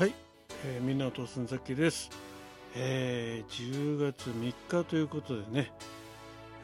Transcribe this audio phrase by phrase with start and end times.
[0.00, 0.14] はい、
[0.64, 2.08] えー、みんなお父さんザッキーです、
[2.74, 5.70] えー、10月3日ということでね、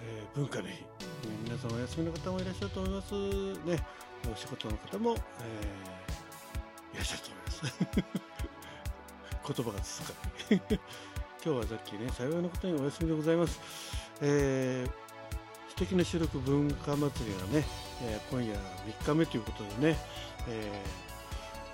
[0.01, 0.83] えー、文化の日。
[1.45, 3.13] 皆さんお休みの方もいらっしゃると思います。
[3.13, 3.87] ね。
[4.33, 7.75] お仕事の方も、えー、いらっしゃると思います。
[9.55, 10.81] 言葉が続かい
[11.45, 13.61] 今日はザッキーね幸いなことにお休みでございます、
[14.23, 17.67] えー、素敵な収録文化祭りがね、
[18.03, 18.59] えー、今夜
[19.03, 19.99] 3日目ということでね、
[20.49, 20.83] え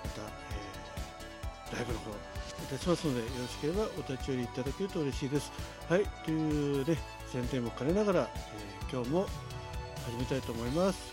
[0.03, 0.62] ー、また、え
[1.73, 2.13] ライブの方い
[2.69, 5.51] たしますのでよろしければお立ち寄りいただけると嬉しいです。
[5.89, 6.97] はいというね
[7.31, 9.27] 宣伝も兼ねながら、えー、今日も
[10.05, 11.11] 始めたいと思います。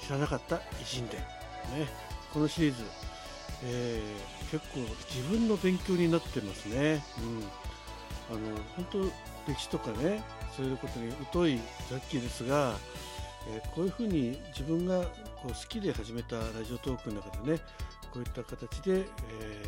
[0.00, 1.88] 知らなかった偉人伝ね
[2.32, 2.82] このシリーズ、
[3.64, 4.80] えー、結構
[5.14, 7.02] 自分の勉強になってますね。
[8.30, 8.86] うん、あの本
[9.46, 10.22] 当歴史とかね
[10.56, 11.58] そういうことに疎い
[11.90, 12.76] ザッキーですが、
[13.48, 15.02] えー、こういうふうに自分が
[15.36, 17.60] こう好きで始めたラジオトークの中でね
[18.12, 19.64] こういった形で、え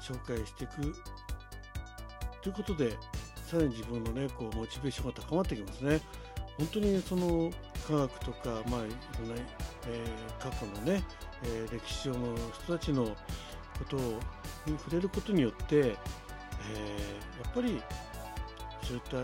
[0.00, 0.94] ー、紹介していく
[2.42, 2.96] ということで
[3.46, 6.00] さらに自分のねこうモチベーションが高まってきますね。
[6.58, 7.50] 本当にその
[7.86, 9.42] 科学とか、まあ、いろんな、
[9.88, 11.02] えー、過去のね、
[11.44, 15.94] えー、歴史上の人たちのことに触れることによって、えー、や
[17.48, 17.82] っぱり
[18.82, 19.16] そういった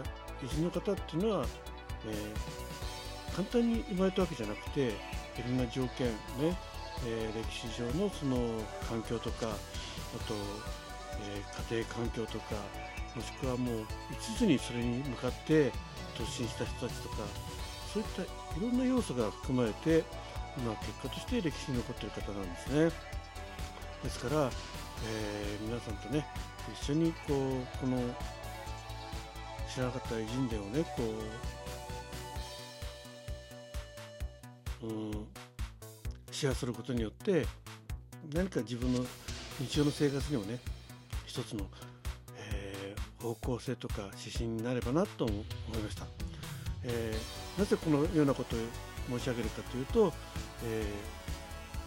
[0.44, 1.46] 偉人の方っていうのは、
[2.06, 4.92] えー、簡単に生まれたわけじゃなくてい
[5.46, 6.56] ろんな条件ね
[7.06, 8.36] えー、歴史上のその
[8.88, 9.50] 環境とかあ
[10.26, 10.34] と、
[11.20, 12.54] えー、家庭環境とか
[13.14, 15.72] もしくはもう一途にそれに向かって
[16.16, 17.16] 突進した人たちとか
[17.92, 18.26] そういったい
[18.60, 20.04] ろんな要素が含まれて
[20.56, 22.90] 今結果として歴史に残っている方なんですね。
[24.02, 24.50] ですから、
[25.06, 26.26] えー、皆さんとね
[26.72, 27.98] 一緒にこうこの
[29.72, 31.02] 知らなかった偉人伝をねこ
[34.82, 35.28] ううん
[36.38, 37.44] シェアすることによって
[38.32, 39.04] 何か自分の
[39.58, 40.60] 日常の生活にもね
[41.26, 41.66] 一つの、
[42.36, 46.06] えー、方向性とか指針になればなと思いました、
[46.84, 48.58] えー、なぜこのようなことを
[49.18, 50.12] 申し上げるかというと、
[50.64, 50.84] え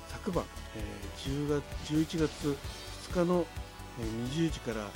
[0.09, 0.43] ー、昨晩、
[0.75, 0.83] え
[1.19, 2.57] 10月11月
[3.09, 3.45] 2日の
[4.33, 4.87] 20時から、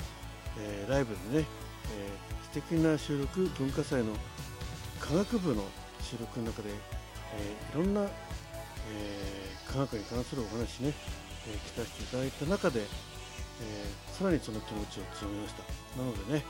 [0.58, 1.46] えライブでね、
[1.94, 2.08] え
[2.52, 4.12] 素敵な収録文化祭の
[4.98, 5.62] 科学部の
[6.00, 6.70] 収録の中で、
[7.34, 8.06] えいろんな
[8.92, 10.92] えー、科学に関するお話ね、
[11.48, 15.62] えー、聞かせていただいた中で、えー、さらにその気持ちを強めました。
[15.98, 16.44] なのでね、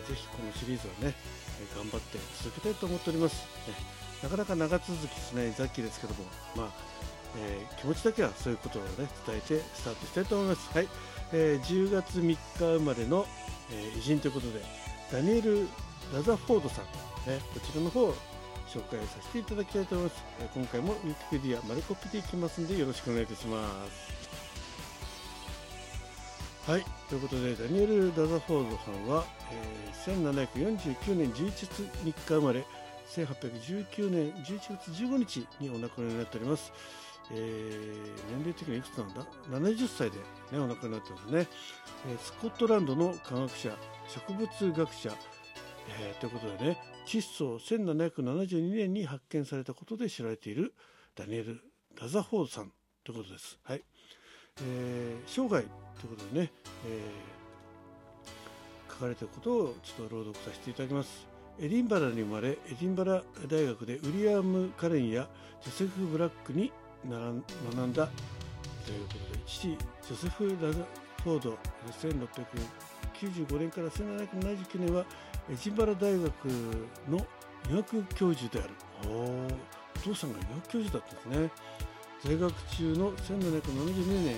[0.00, 1.14] えー、ぜひこのシリーズはね、
[1.60, 3.74] え、頑張って続けたいと思っております、ね、
[4.22, 6.24] なかなか長続きしない雑記ですけども
[6.56, 6.68] まあ、
[7.36, 8.88] え、気持ちだけはそういうことをね
[9.26, 10.76] 伝えてスタートしたいと思います。
[10.76, 10.88] はい、
[11.32, 13.26] えー、10月3日生まれの、
[13.72, 14.62] え、偉人ということで
[15.12, 15.68] ダニエル・
[16.14, 16.84] ラザフォードさん、
[17.30, 18.14] ね、こちらの方
[18.68, 20.24] 紹介させていただきたいと思います。
[20.40, 24.18] え今回もウィキペディア丸コピでいきますのでよろしくお願いいたします。
[26.70, 32.66] はい、ということでダニエル・ダザフォードさんは、えー、1749年11月3日生まれ
[33.08, 36.70] 1819年11月15日にお亡くなりになっております。
[37.30, 40.18] えー、年齢的にいくつなんだ ?70 歳で、
[40.52, 41.46] ね、お亡くなりになってますね、
[42.10, 43.76] えー、スコットランドの科学者
[44.08, 45.10] 植物学者、
[45.88, 50.74] えー、ということでね窒素1772年に発見されたことで知られている
[51.16, 51.60] ダニエル・
[52.00, 52.72] ラザフォードさん
[53.04, 53.58] ということです。
[53.64, 53.82] はい
[54.62, 55.62] えー、生涯
[56.00, 56.52] ということでね、
[56.86, 61.26] えー、書かれたことをちょっと朗読させていただきます。
[61.60, 65.28] エディンバラに生まれエディンバラ大学でウィリアム・カレンや
[65.60, 66.70] ジョセフ・ブラックに
[67.04, 68.08] 学んだ
[68.86, 70.78] ということで父ジョセフ・ラザ
[71.24, 71.58] フォード
[72.00, 75.04] 1695年から1779年は
[75.50, 76.44] エジンバラ大学
[77.08, 77.18] の
[77.70, 78.74] 医学教授である。
[79.08, 79.48] お
[80.00, 81.50] 父さんが医学教授だったんですね。
[82.24, 84.36] 在学中の1772年、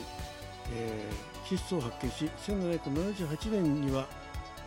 [0.73, 4.07] えー、窒素を発見し1778年には、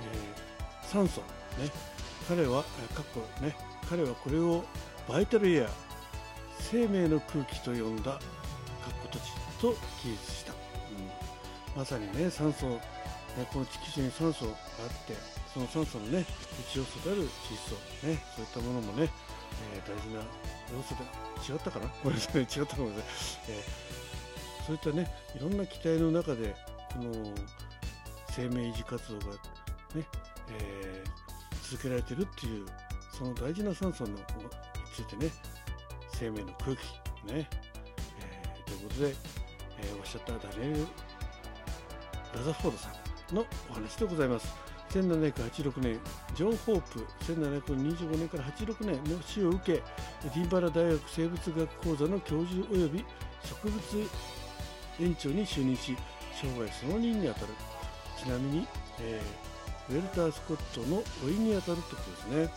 [0.02, 1.94] えー、酸素ね。
[2.28, 3.56] 彼はかっこね
[3.90, 4.64] 彼はこれを
[5.10, 5.70] バイタルエア
[6.60, 8.20] 生命の空気と呼んだかっ
[9.02, 9.32] こ土地
[9.62, 12.80] と記述した、うん、まさにね酸素、ね、
[13.52, 15.14] この地球上に酸素があって
[15.54, 16.26] その酸素のね
[16.70, 17.28] 一要素である窒
[17.70, 17.76] 素
[18.08, 19.10] ねそういったものもね、
[19.76, 20.22] えー、大事な
[20.74, 21.88] 要素で違ったかな？
[22.04, 22.96] ごめんなさい違ったかもしれない、
[23.50, 26.56] えー、そういったねいろんな期待の中で
[26.94, 27.34] この
[28.32, 29.40] 生命維持活動がね、
[30.50, 32.68] えー、続けられてるっていう
[33.16, 34.18] その大事な酸素のに
[34.96, 35.32] ついてね
[36.16, 36.80] 生命の空気
[37.32, 37.48] ね、
[38.20, 39.16] えー、ということで、
[39.80, 40.88] えー、おっしゃったダニエル・
[42.36, 43.03] ラザフォードさん。
[43.34, 44.54] のお話でございます。
[44.92, 46.00] 1786年
[46.36, 49.82] ジョン・ホープ1725年から86年の死を受け
[50.24, 53.06] ディンバラ大学生物学講座の教授及び
[53.44, 53.82] 植物
[55.00, 55.98] 園長に就任し
[56.40, 57.48] 生涯その2にあたる。
[58.24, 58.68] ちなみに、
[59.00, 62.54] えー、ウェルター・スコットの老いにあたるってことですね。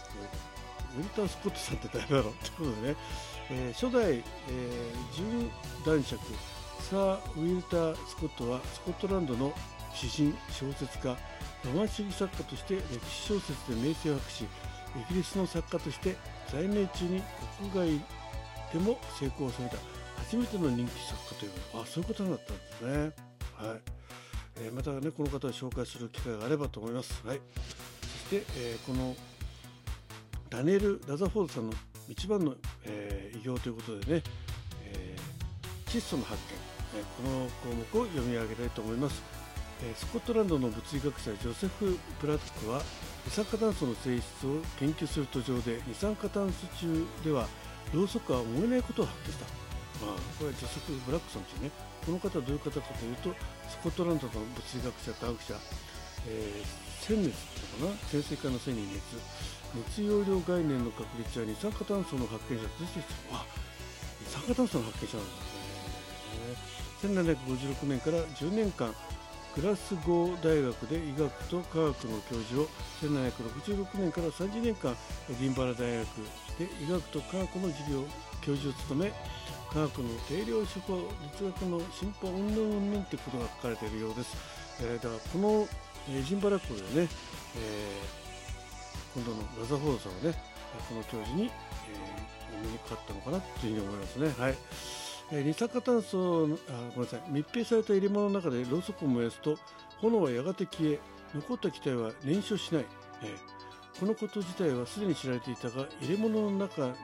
[0.98, 2.96] ウェルター・スコットさんって誰だろうってことでね、
[3.50, 5.50] えー、初代、えー、準
[5.84, 6.20] 男爵
[6.90, 9.52] サー・ウィルター・スコットはスコットランドの
[9.96, 11.16] 詩人小説家
[11.64, 14.48] ロマン主義作家として歴史小説で名声を博しイ
[15.12, 16.16] ギリスの作家として
[16.52, 17.22] 在名中に
[17.72, 18.04] 国外
[18.72, 19.76] でも成功を収めた
[20.18, 22.92] 初めての人気作家というあそういうことになったんですね。
[23.56, 23.80] はい
[24.58, 27.22] えー、またねこの方を紹介する機会があればと思います。
[27.26, 27.40] はい、
[28.30, 29.16] そして、えー、この
[30.50, 31.72] ダニエル・ラザフォードさんの
[32.08, 32.54] 一番の、
[32.84, 34.22] えー、偉業ということでね、
[34.84, 36.40] えー、窒素の発
[36.94, 39.35] 見、えー、この項目を読み上げたいと思います。
[39.94, 42.80] スコットランドの物理学者ジョセフ・ブラックは
[43.26, 47.46] 二酸化炭素の性質を研究する途上で二酸化炭素中では
[47.92, 49.44] ろうそくは燃えないことを発見した、
[50.06, 51.70] まあ、これはジョセフ・ブラックさんというね。
[52.06, 53.34] この方はどういう方かというと
[53.68, 55.54] スコットランドの物理学者科学者、
[56.28, 57.36] えー、鮮熱
[57.80, 58.08] というかな？
[58.08, 59.02] 潜水艦の線に熱。
[59.74, 63.00] 熱容量概念の確率は二酸化炭素の発見者として
[63.30, 63.44] あ
[64.24, 67.34] 二酸化炭素の発見者なんですね。
[67.84, 68.94] 1756年から10年間
[69.56, 72.68] グラスゴー大学で医学と科学の教授を
[73.00, 76.06] 1766年から30年間エディンバラ大学
[76.58, 78.04] で医学と科学の授業
[78.42, 79.12] 教授を務め
[79.72, 81.00] 科学の定量手法
[81.38, 84.36] 哲学の進歩云々云々ってことが書かれているようです、
[84.82, 85.68] えー、だからこの
[86.10, 87.08] エディンバラ校でね、えー、
[89.14, 90.56] 今度のラザフォードさんはね
[90.88, 94.34] この教授に、えー、お目にかかったのかなというふうに思いますね。
[94.38, 95.05] はい。
[95.30, 97.22] 二酸化炭素あごめんなさい。
[97.30, 99.58] 密閉された入れ物の中でろうそくを燃やすと
[99.98, 101.00] 炎はやがて消え
[101.34, 102.86] 残った気体は燃焼しない、
[103.22, 106.94] えー、このこと自体はすでに知られていたが入れ物の中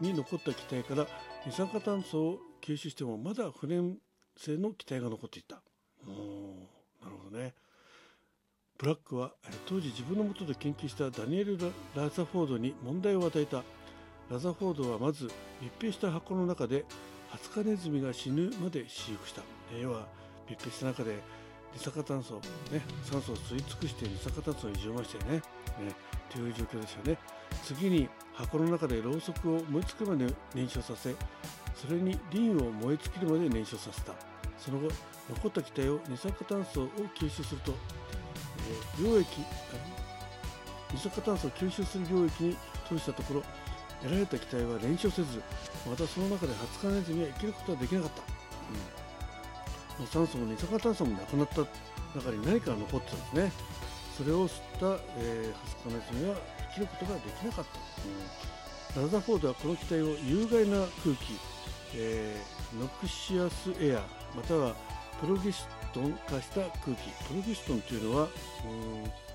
[0.00, 1.06] に残った気体から
[1.44, 3.96] 二酸化炭素を吸収してもまだ不燃
[4.36, 5.60] 性の気体が残っていた。
[6.06, 6.10] お
[7.04, 7.54] なるほどね。
[8.78, 9.32] ブラックは
[9.66, 11.58] 当時自分のもとで研究したダニエル・
[11.94, 13.62] ラザフォードに問題を与えた。
[14.30, 15.30] ラザフォードはまず
[15.60, 16.84] 密閉した箱の中で
[17.36, 19.42] ハツカネズミが死ぬまで飼育した。
[19.78, 20.06] 要は
[20.48, 21.18] 密閉した中で
[21.74, 22.36] 二酸化炭素、
[22.72, 25.42] ね、酸素を吸い尽くして二酸化炭素を異常ましてねね
[26.30, 27.18] という状況ですよね
[27.62, 31.14] 次に箱の中でろうそくを燃え尽くまで燃焼させ
[31.74, 34.14] それにリンを燃え尽きるまで燃焼させた
[34.56, 34.88] その後
[35.28, 37.74] 残った気体を二酸化炭素を吸収すると、
[38.96, 39.28] えー、溶液
[40.94, 42.56] 二酸化炭素を吸収する溶液に
[42.88, 43.42] 通したところ
[44.02, 45.42] 得られた機体は燃焼せず
[45.88, 48.22] またその中で20日のネズミは生きることはできなかった、
[50.00, 51.56] うん、酸素も二酸化炭素もなくなった
[52.18, 53.52] 中に何かが残ってたんですね。
[54.16, 56.36] それを吸った、えー、20日のネズミは
[56.70, 57.64] 生きることができなかっ
[58.94, 61.38] た、うん、ラザフォードはこの機体を有害な空気、
[61.94, 64.00] えー、ノクシアスエア
[64.34, 64.74] または
[65.20, 67.10] プロギストン化した空気。
[67.28, 69.25] プロギストンというのは、うん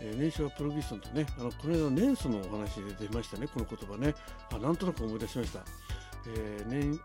[0.00, 4.14] えー、燃焼プロギストンとねあのこの間年素のお話で出ましたねこの言葉ね。
[4.52, 5.60] あなんとなく思い出しました、
[6.26, 7.00] えー、燃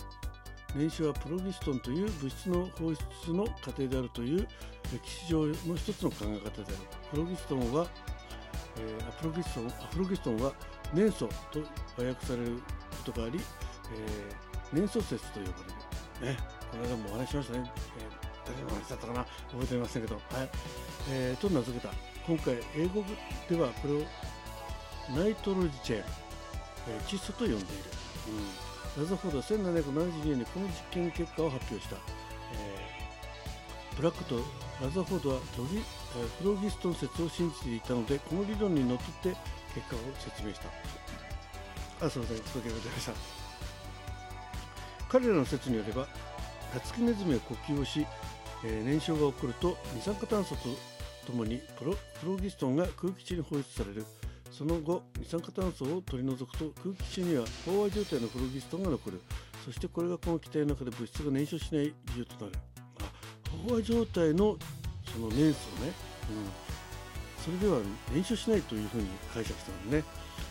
[0.75, 2.94] 燃焼はプロギストンという物質の放
[3.25, 4.48] 出の過程であるという
[4.92, 6.75] 歴史上の一つの考え方である。
[7.12, 7.88] プロギストンは、
[8.78, 10.51] えー、プロギストンプロギストンは
[10.94, 11.34] 燃素と
[11.98, 12.57] 和訳される
[13.06, 13.39] ことがあり、
[13.94, 15.53] えー、燃素説と呼ば
[16.22, 16.36] れる。
[16.36, 16.38] ね
[16.72, 19.25] この間もお話しましたね、えー、誰の話だったかな？
[19.51, 20.15] 覚えていませんけど。
[20.15, 20.50] はい、
[21.12, 21.94] えー、と名付けた。
[22.25, 23.03] 今回英語
[23.50, 24.01] ではこれを
[25.18, 26.03] ナイトロジチェーン、
[26.89, 27.65] えー、窒素と呼んでいる、
[28.96, 34.38] うん、ラザフォードは1772年にこの実験結果を発表した、えー、ブラックと
[34.82, 35.84] ラザフォードはロギ、えー、
[36.42, 39.38] フロギストン説を信じていたのでこの理論にのっとって
[39.75, 42.06] 結果を説明した。
[42.06, 42.44] あすみません。
[42.46, 43.13] そうでございました。
[45.10, 46.08] 彼らの説によれば
[46.74, 48.06] カツキネズミは呼吸をし、
[48.65, 50.70] えー、燃焼が起こると二酸化炭素と
[51.24, 51.86] ともにプ
[52.25, 54.06] ロギストンが空気中に放出される。
[54.51, 59.22] その後二酸化炭素を取り除くと空気中には飽和状態のプロギストンが残る。
[59.65, 62.60] そしてこれがこの気体の中で物質が燃焼しない理由となる、
[63.00, 64.58] あ、飽和状態の
[65.12, 65.94] その燃素ね、
[66.30, 67.80] うん、それでは
[68.12, 70.03] 燃焼しないというふうに解釈したんでね。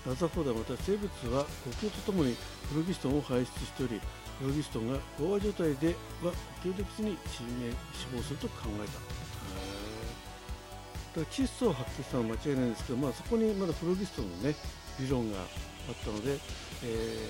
[0.07, 2.35] ラザフォードはまた生物は呼吸とともに
[2.71, 4.01] プロギストンを排出しており
[4.41, 5.89] プロギストンが飽和状態で
[6.25, 7.17] は呼吸できずに
[7.93, 9.32] 死亡すると考えた。
[11.17, 14.55] だ窒素を発揮したのは間違いないんですけど、まあ、そこにまだプロギストのね
[15.01, 16.39] 理論があったので、
[16.85, 17.29] え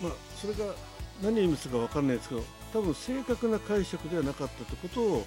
[0.00, 0.74] ー、まあ、それが
[1.22, 5.26] 何を意味するか分かんないですけど多分正確な解釈ではなかったということを、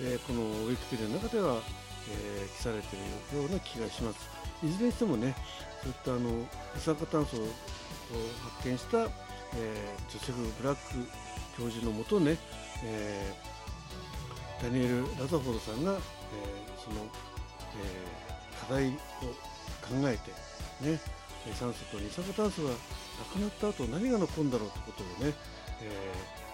[0.00, 1.60] えー、このウィキペディアの中では、
[2.10, 2.98] えー、記されてい
[3.32, 4.30] るような気がします。
[4.62, 5.34] いずれにしてもね
[5.82, 6.30] そういったあの
[6.74, 7.40] 二酸化炭素を
[8.56, 9.08] 発見した、えー、
[10.10, 10.94] ジョセフ・ブラック
[11.58, 12.38] 教授のもとね、
[12.84, 13.54] えー
[14.62, 15.98] ダニエル・ラザフォードさんが、えー、
[16.80, 16.96] その、
[17.76, 18.90] えー、課題を
[19.82, 20.30] 考えて
[20.88, 20.98] ね
[21.52, 22.76] 酸素と二酸化炭素がな
[23.32, 25.34] くなった後何が残るんだろうということをね、
[25.82, 25.90] え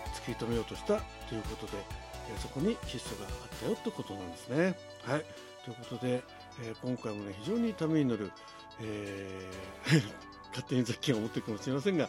[0.07, 4.77] ー、突き止めようとしたということで、え、そこに窒素があったよということなんですね。
[5.05, 5.25] はい
[5.65, 6.23] ということで、
[6.63, 8.33] え、今回もね非常にためになる、
[8.81, 9.51] え、
[10.51, 12.09] 勝手に雑記を持っているかもしれませんが、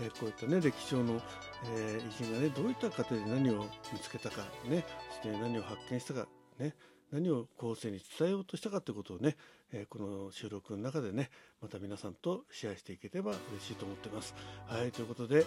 [0.00, 1.20] え、こういったね歴史上の、
[1.64, 4.84] えー、偉人がねどういった過程で何を見つけたかね
[5.22, 6.26] そして何を発見したか
[6.58, 6.74] ね
[7.12, 9.36] 何を後世に伝えようとしたかということをね、
[9.72, 14.34] えー、この収録の中でねまた皆さんとシェアしていければ嬉しいと思ってます。
[14.66, 15.44] はいということで、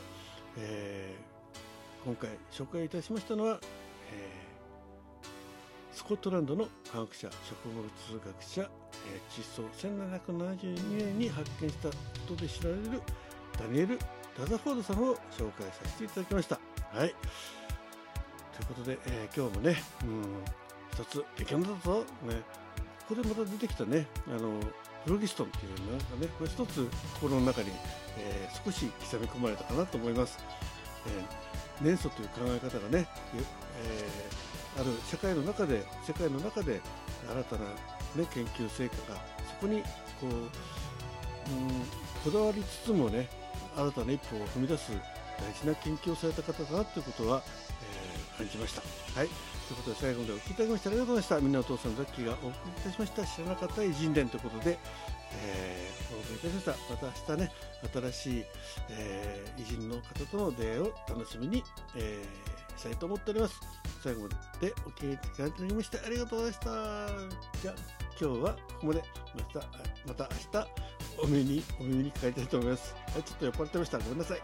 [0.57, 3.59] えー、今回紹介いたしましたのは、
[4.11, 4.53] えー
[5.93, 11.95] スコットランドの科学者植物学者、えー、窒素1772年に発見したこ
[12.27, 12.81] とで知られる
[13.59, 13.99] ダニエル・
[14.39, 16.59] ラザフォードさんを紹介させていただきました。
[16.91, 17.09] はい。
[17.09, 20.23] ということで、えー、今日もね、うん、
[20.93, 22.41] 一つ激ンだぞ、ね、
[23.07, 24.59] ここでまた出てきたね、あの、
[25.05, 27.71] フロギストンっていうのがね、これ一つ心の中に、
[28.17, 30.37] えー、少し刻み込まれたかなと思います。
[31.07, 36.81] えー、年素という考え方がね、えーある社会の中で世界の中で
[37.29, 37.65] 新たな、
[38.15, 39.81] ね、研究成果がそこに
[40.19, 40.39] こう、うん、
[42.23, 43.29] こだわりつつもね
[43.75, 47.43] 新たな一歩を踏み出す大事な研究をされた方だなということは、
[48.37, 48.81] 感じました。
[49.19, 49.29] はい
[49.63, 51.39] ということで最後までお聞きいただきましてありがとうございました。
[51.39, 54.77] みんなお父さんザッキーがお送りいたしました知らなかった偉人伝ということで、
[55.41, 56.93] えー、お送りいたしました。
[56.93, 57.51] また明日ね、
[57.93, 58.45] 新しい、
[58.89, 61.63] えー、偉人の方との出会いを楽しみに、
[61.95, 63.61] えー、したいと思っております。
[64.03, 66.65] 最後までお聞きいただきましてありがとうございました。
[67.61, 67.75] じゃあ
[68.19, 69.03] 今日はここまで。
[69.33, 69.67] また、
[70.07, 70.67] また明日
[71.23, 72.95] お耳に、お耳にかかりたいと思います。
[73.13, 73.97] はい、ちょっと酔っ払ってました。
[73.99, 74.41] ごめんなさい。